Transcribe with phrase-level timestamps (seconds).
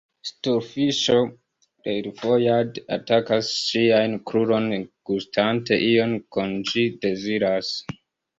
[0.27, 1.17] Stultfiŝo
[1.89, 4.67] refojade atakas ŝian kruron,
[5.11, 7.73] gustante ion, kion ĝi deziras.